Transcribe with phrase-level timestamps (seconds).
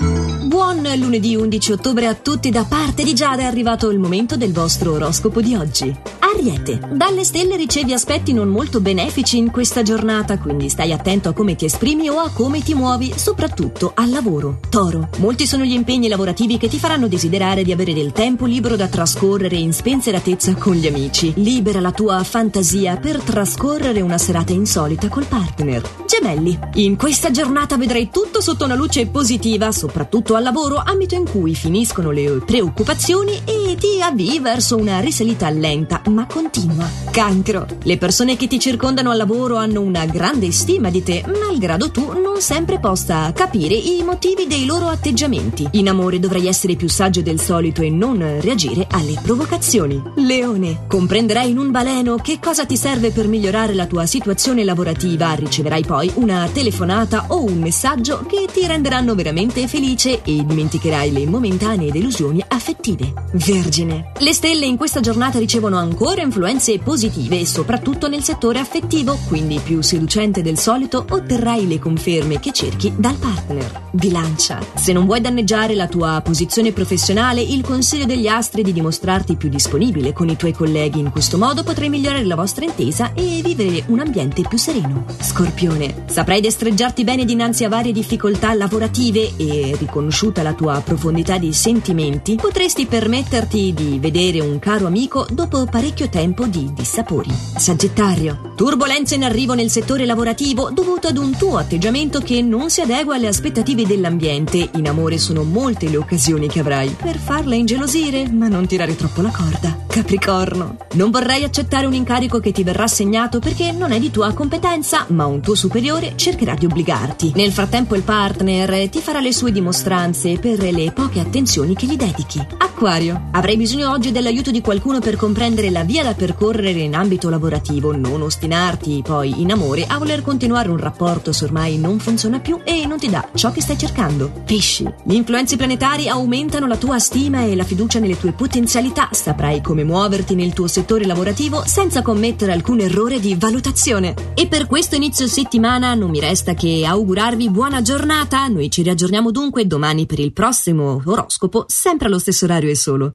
[0.00, 4.52] Buon lunedì 11 ottobre a tutti da parte di Giada è arrivato il momento del
[4.52, 6.17] vostro oroscopo di oggi.
[6.34, 11.32] Ariete, dalle stelle ricevi aspetti non molto benefici in questa giornata, quindi stai attento a
[11.32, 14.60] come ti esprimi o a come ti muovi, soprattutto al lavoro.
[14.68, 18.76] Toro, molti sono gli impegni lavorativi che ti faranno desiderare di avere del tempo libero
[18.76, 21.32] da trascorrere in spensieratezza con gli amici.
[21.36, 25.82] Libera la tua fantasia per trascorrere una serata insolita col partner.
[26.06, 31.28] Gemelli, in questa giornata vedrai tutto sotto una luce positiva, soprattutto al lavoro, ambito in
[31.28, 36.90] cui finiscono le preoccupazioni e ti avvii verso una risalita lenta ma continua.
[37.12, 37.64] Cancro.
[37.84, 42.20] Le persone che ti circondano al lavoro hanno una grande stima di te, malgrado tu
[42.20, 45.68] non sempre possa capire i motivi dei loro atteggiamenti.
[45.72, 50.02] In amore dovrai essere più saggio del solito e non reagire alle provocazioni.
[50.16, 50.86] Leone.
[50.88, 55.34] Comprenderai in un baleno che cosa ti serve per migliorare la tua situazione lavorativa.
[55.34, 61.26] Riceverai poi una telefonata o un messaggio che ti renderanno veramente felice e dimenticherai le
[61.26, 63.12] momentanee delusioni affettive.
[63.34, 64.10] Vergine.
[64.18, 69.82] Le stelle in questa giornata ricevono ancora influenze positive, soprattutto nel settore affettivo, quindi più
[69.82, 73.82] seducente del solito otterrai le conferme che cerchi dal partner.
[73.90, 74.58] Bilancia.
[74.74, 79.36] Se non vuoi danneggiare la tua posizione professionale, il consiglio degli astri è di dimostrarti
[79.36, 80.98] più disponibile con i tuoi colleghi.
[80.98, 85.04] In questo modo potrai migliorare la vostra intesa e vivere un ambiente più sereno.
[85.20, 86.04] Scorpione.
[86.06, 92.36] Saprai destreggiarti bene dinanzi a varie difficoltà lavorative e, riconosciuta la tua profondità di sentimenti,
[92.36, 95.66] potresti permetterti di vedere un caro amico dopo
[95.98, 97.30] parecchio tempo di dissapori.
[97.32, 98.47] Sagittario.
[98.58, 103.14] Turbolenze in arrivo nel settore lavorativo dovuto ad un tuo atteggiamento che non si adegua
[103.14, 104.70] alle aspettative dell'ambiente.
[104.74, 109.22] In amore sono molte le occasioni che avrai per farla ingelosire, ma non tirare troppo
[109.22, 109.86] la corda.
[109.86, 110.76] Capricorno.
[110.94, 115.04] Non vorrei accettare un incarico che ti verrà assegnato perché non è di tua competenza,
[115.10, 117.34] ma un tuo superiore cercherà di obbligarti.
[117.36, 121.96] Nel frattempo il partner ti farà le sue dimostranze per le poche attenzioni che gli
[121.96, 122.44] dedichi.
[122.58, 123.28] Acquario.
[123.32, 127.94] Avrai bisogno oggi dell'aiuto di qualcuno per comprendere la via da percorrere in ambito lavorativo,
[127.96, 132.60] non ostinarti poi in amore a voler continuare un rapporto se ormai non funziona più
[132.64, 134.30] e non ti dà ciò che stai cercando.
[134.46, 134.90] Pesci.
[135.04, 139.10] Gli influenzi planetari aumentano la tua stima e la fiducia nelle tue potenzialità.
[139.12, 144.14] Saprai come muoverti nel tuo settore lavorativo senza commettere alcun errore di valutazione.
[144.34, 148.46] E per questo inizio settimana non mi resta che augurarvi buona giornata.
[148.48, 153.06] Noi ci riaggiorniamo dunque domani per il prossimo oroscopo, sempre allo stesso orario e solo.